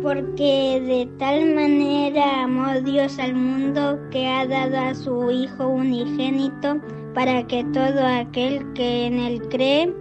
Porque 0.00 0.80
de 0.86 1.08
tal 1.18 1.54
manera 1.56 2.44
amó 2.44 2.80
Dios 2.82 3.18
al 3.18 3.34
mundo 3.34 3.98
que 4.12 4.28
ha 4.28 4.46
dado 4.46 4.78
a 4.78 4.94
su 4.94 5.28
Hijo 5.32 5.66
unigénito 5.66 6.80
para 7.14 7.44
que 7.48 7.64
todo 7.72 8.06
aquel 8.06 8.72
que 8.74 9.06
en 9.06 9.18
él 9.18 9.42
cree 9.48 9.92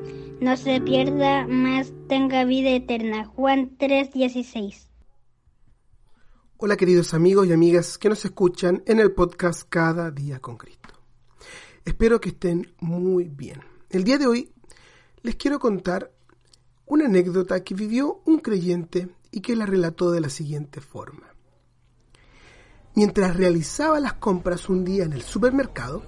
no 0.41 0.57
se 0.57 0.81
pierda, 0.81 1.45
más 1.45 1.93
tenga 2.09 2.43
vida 2.45 2.71
eterna. 2.71 3.25
Juan 3.25 3.77
3:16. 3.77 4.89
Hola 6.57 6.75
queridos 6.75 7.13
amigos 7.13 7.47
y 7.47 7.53
amigas 7.53 7.99
que 7.99 8.09
nos 8.09 8.25
escuchan 8.25 8.81
en 8.87 8.99
el 8.99 9.13
podcast 9.13 9.69
Cada 9.69 10.09
día 10.09 10.39
con 10.39 10.57
Cristo. 10.57 10.95
Espero 11.85 12.19
que 12.19 12.29
estén 12.29 12.73
muy 12.79 13.29
bien. 13.29 13.61
El 13.91 14.03
día 14.03 14.17
de 14.17 14.25
hoy 14.25 14.51
les 15.21 15.35
quiero 15.35 15.59
contar 15.59 16.11
una 16.87 17.05
anécdota 17.05 17.63
que 17.63 17.75
vivió 17.75 18.21
un 18.25 18.39
creyente 18.39 19.09
y 19.29 19.41
que 19.41 19.55
la 19.55 19.67
relató 19.67 20.09
de 20.09 20.21
la 20.21 20.29
siguiente 20.29 20.81
forma. 20.81 21.35
Mientras 22.95 23.37
realizaba 23.37 23.99
las 23.99 24.13
compras 24.13 24.69
un 24.69 24.83
día 24.85 25.03
en 25.03 25.13
el 25.13 25.21
supermercado, 25.21 26.03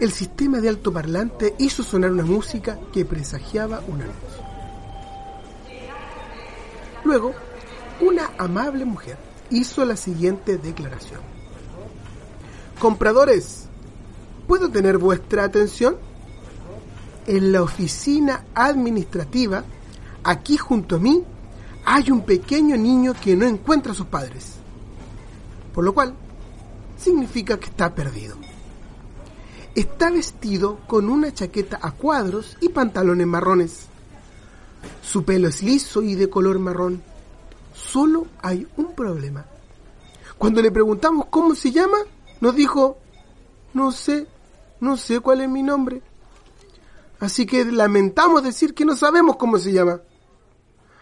el 0.00 0.12
sistema 0.12 0.60
de 0.60 0.68
altoparlante 0.68 1.54
hizo 1.58 1.82
sonar 1.82 2.10
una 2.10 2.24
música 2.24 2.78
que 2.92 3.04
presagiaba 3.04 3.80
un 3.86 4.02
anuncio. 4.02 4.44
Luego, 7.04 7.32
una 8.00 8.30
amable 8.38 8.84
mujer 8.84 9.16
hizo 9.50 9.84
la 9.84 9.96
siguiente 9.96 10.58
declaración. 10.58 11.20
Compradores, 12.78 13.66
¿puedo 14.48 14.70
tener 14.70 14.98
vuestra 14.98 15.44
atención? 15.44 15.96
En 17.26 17.52
la 17.52 17.62
oficina 17.62 18.44
administrativa, 18.54 19.64
aquí 20.24 20.56
junto 20.56 20.96
a 20.96 20.98
mí, 20.98 21.22
hay 21.84 22.10
un 22.10 22.22
pequeño 22.22 22.76
niño 22.76 23.14
que 23.14 23.36
no 23.36 23.46
encuentra 23.46 23.92
a 23.92 23.94
sus 23.94 24.06
padres. 24.06 24.54
Por 25.72 25.84
lo 25.84 25.94
cual, 25.94 26.14
significa 26.98 27.58
que 27.58 27.66
está 27.66 27.94
perdido. 27.94 28.36
Está 29.74 30.10
vestido 30.10 30.78
con 30.86 31.08
una 31.08 31.34
chaqueta 31.34 31.80
a 31.82 31.90
cuadros 31.92 32.56
y 32.60 32.68
pantalones 32.68 33.26
marrones. 33.26 33.86
Su 35.02 35.24
pelo 35.24 35.48
es 35.48 35.62
liso 35.62 36.02
y 36.02 36.14
de 36.14 36.30
color 36.30 36.58
marrón. 36.60 37.02
Solo 37.72 38.26
hay 38.40 38.68
un 38.76 38.94
problema. 38.94 39.46
Cuando 40.38 40.62
le 40.62 40.70
preguntamos 40.70 41.26
cómo 41.26 41.54
se 41.56 41.72
llama, 41.72 41.98
nos 42.40 42.54
dijo, 42.54 42.98
no 43.72 43.90
sé, 43.90 44.28
no 44.80 44.96
sé 44.96 45.18
cuál 45.18 45.40
es 45.40 45.48
mi 45.48 45.62
nombre. 45.62 46.02
Así 47.18 47.44
que 47.44 47.64
lamentamos 47.64 48.44
decir 48.44 48.74
que 48.74 48.84
no 48.84 48.94
sabemos 48.94 49.36
cómo 49.36 49.58
se 49.58 49.72
llama. 49.72 50.00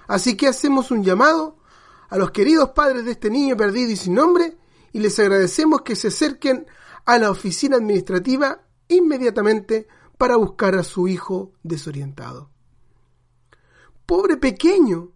Así 0.06 0.36
que 0.36 0.48
hacemos 0.48 0.90
un 0.90 1.04
llamado 1.04 1.56
a 2.08 2.16
los 2.16 2.30
queridos 2.30 2.70
padres 2.70 3.04
de 3.04 3.12
este 3.12 3.28
niño 3.28 3.56
perdido 3.56 3.90
y 3.90 3.96
sin 3.96 4.14
nombre 4.14 4.56
y 4.92 5.00
les 5.00 5.18
agradecemos 5.18 5.82
que 5.82 5.96
se 5.96 6.08
acerquen 6.08 6.66
a 7.04 7.18
la 7.18 7.30
oficina 7.30 7.76
administrativa 7.76 8.62
inmediatamente 8.88 9.88
para 10.18 10.36
buscar 10.36 10.74
a 10.74 10.84
su 10.84 11.08
hijo 11.08 11.52
desorientado. 11.62 12.50
Pobre 14.06 14.36
pequeño, 14.36 15.10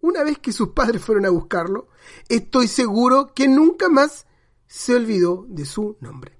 una 0.00 0.22
vez 0.22 0.38
que 0.38 0.52
sus 0.52 0.68
padres 0.68 1.02
fueron 1.02 1.26
a 1.26 1.30
buscarlo, 1.30 1.88
estoy 2.28 2.68
seguro 2.68 3.32
que 3.34 3.48
nunca 3.48 3.88
más 3.88 4.26
se 4.66 4.94
olvidó 4.94 5.46
de 5.48 5.64
su 5.64 5.96
nombre. 6.00 6.38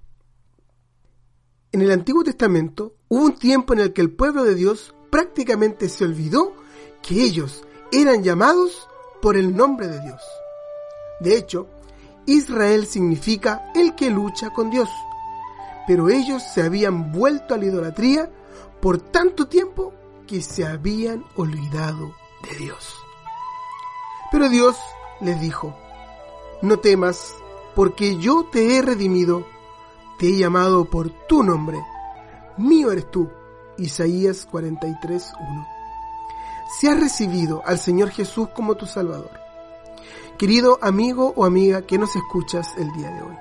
En 1.72 1.80
el 1.80 1.90
Antiguo 1.90 2.22
Testamento 2.22 2.96
hubo 3.08 3.24
un 3.24 3.38
tiempo 3.38 3.72
en 3.72 3.80
el 3.80 3.92
que 3.92 4.02
el 4.02 4.10
pueblo 4.10 4.44
de 4.44 4.54
Dios 4.54 4.94
prácticamente 5.10 5.88
se 5.88 6.04
olvidó 6.04 6.54
que 7.02 7.22
ellos 7.22 7.64
eran 7.90 8.22
llamados 8.22 8.88
por 9.20 9.36
el 9.36 9.56
nombre 9.56 9.88
de 9.88 10.00
Dios. 10.00 10.20
De 11.20 11.36
hecho, 11.36 11.69
Israel 12.26 12.86
significa 12.86 13.70
el 13.74 13.94
que 13.94 14.10
lucha 14.10 14.50
con 14.50 14.70
Dios. 14.70 14.88
Pero 15.86 16.08
ellos 16.08 16.42
se 16.42 16.62
habían 16.62 17.12
vuelto 17.12 17.54
a 17.54 17.58
la 17.58 17.66
idolatría 17.66 18.30
por 18.80 18.98
tanto 18.98 19.48
tiempo 19.48 19.92
que 20.26 20.42
se 20.42 20.66
habían 20.66 21.24
olvidado 21.36 22.14
de 22.48 22.56
Dios. 22.56 22.94
Pero 24.30 24.48
Dios 24.48 24.76
les 25.20 25.40
dijo, 25.40 25.76
no 26.62 26.78
temas, 26.78 27.34
porque 27.74 28.16
yo 28.18 28.46
te 28.50 28.76
he 28.76 28.82
redimido, 28.82 29.46
te 30.18 30.28
he 30.28 30.38
llamado 30.38 30.84
por 30.84 31.10
tu 31.26 31.42
nombre, 31.42 31.80
mío 32.56 32.92
eres 32.92 33.10
tú. 33.10 33.28
Isaías 33.78 34.46
43.1 34.48 35.66
si 36.72 36.88
has 36.88 36.98
recibido 36.98 37.62
al 37.66 37.78
Señor 37.78 38.10
Jesús 38.10 38.48
como 38.54 38.76
tu 38.76 38.86
Salvador. 38.86 39.41
Querido 40.38 40.78
amigo 40.82 41.32
o 41.37 41.44
amiga 41.44 41.82
que 41.82 41.98
nos 41.98 42.16
escuchas 42.16 42.75
el 42.76 42.91
día 42.93 43.10
de 43.10 43.22
hoy, 43.22 43.37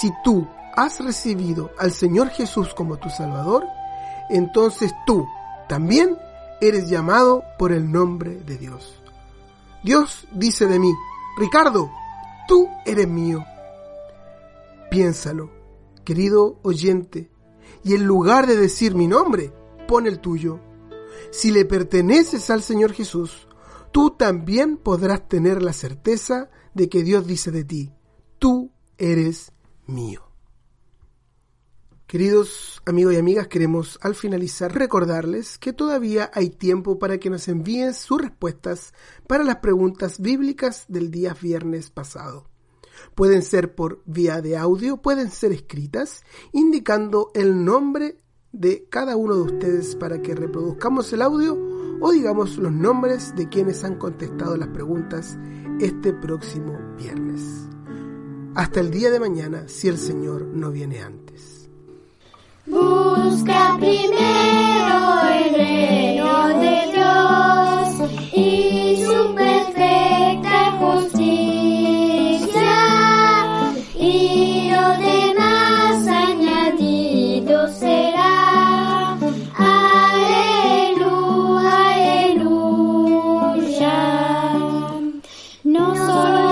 si 0.00 0.12
tú 0.22 0.46
has 0.74 1.00
recibido 1.00 1.70
al 1.78 1.92
Señor 1.92 2.28
Jesús 2.28 2.74
como 2.74 2.98
tu 2.98 3.08
Salvador, 3.08 3.64
entonces 4.28 4.92
tú 5.06 5.26
también 5.68 6.16
eres 6.60 6.88
llamado 6.88 7.42
por 7.58 7.72
el 7.72 7.90
nombre 7.90 8.36
de 8.36 8.58
Dios. 8.58 9.02
Dios 9.82 10.26
dice 10.32 10.66
de 10.66 10.78
mí, 10.78 10.92
Ricardo, 11.38 11.90
tú 12.46 12.68
eres 12.84 13.08
mío. 13.08 13.44
Piénsalo, 14.90 15.50
querido 16.04 16.58
oyente, 16.62 17.30
y 17.82 17.94
en 17.94 18.04
lugar 18.04 18.46
de 18.46 18.56
decir 18.56 18.94
mi 18.94 19.06
nombre, 19.06 19.52
pon 19.86 20.06
el 20.06 20.20
tuyo. 20.20 20.60
Si 21.30 21.50
le 21.50 21.64
perteneces 21.64 22.50
al 22.50 22.62
Señor 22.62 22.92
Jesús, 22.92 23.45
tú 23.92 24.10
también 24.10 24.76
podrás 24.76 25.28
tener 25.28 25.62
la 25.62 25.72
certeza 25.72 26.50
de 26.74 26.88
que 26.88 27.02
Dios 27.02 27.26
dice 27.26 27.50
de 27.50 27.64
ti, 27.64 27.92
tú 28.38 28.70
eres 28.98 29.52
mío. 29.86 30.22
Queridos 32.06 32.80
amigos 32.86 33.14
y 33.14 33.16
amigas, 33.16 33.48
queremos 33.48 33.98
al 34.00 34.14
finalizar 34.14 34.72
recordarles 34.72 35.58
que 35.58 35.72
todavía 35.72 36.30
hay 36.32 36.50
tiempo 36.50 37.00
para 37.00 37.18
que 37.18 37.30
nos 37.30 37.48
envíen 37.48 37.94
sus 37.94 38.22
respuestas 38.22 38.94
para 39.26 39.42
las 39.42 39.56
preguntas 39.56 40.20
bíblicas 40.20 40.84
del 40.86 41.10
día 41.10 41.34
viernes 41.34 41.90
pasado. 41.90 42.48
Pueden 43.16 43.42
ser 43.42 43.74
por 43.74 44.02
vía 44.06 44.40
de 44.40 44.56
audio, 44.56 44.98
pueden 44.98 45.30
ser 45.30 45.50
escritas, 45.50 46.22
indicando 46.52 47.32
el 47.34 47.64
nombre 47.64 48.18
de 48.52 48.86
cada 48.88 49.16
uno 49.16 49.34
de 49.34 49.42
ustedes 49.42 49.96
para 49.96 50.22
que 50.22 50.34
reproduzcamos 50.34 51.12
el 51.12 51.22
audio 51.22 51.75
o 52.00 52.12
digamos 52.12 52.56
los 52.58 52.72
nombres 52.72 53.34
de 53.36 53.48
quienes 53.48 53.84
han 53.84 53.96
contestado 53.96 54.56
las 54.56 54.68
preguntas 54.68 55.38
este 55.80 56.12
próximo 56.12 56.78
viernes. 56.96 57.68
Hasta 58.54 58.80
el 58.80 58.90
día 58.90 59.10
de 59.10 59.20
mañana, 59.20 59.64
si 59.68 59.88
el 59.88 59.98
Señor 59.98 60.42
no 60.42 60.70
viene 60.70 61.02
antes. 61.02 61.68
Busca 62.66 63.76
primero 63.78 65.22
el 65.34 65.54
follow 86.16 86.45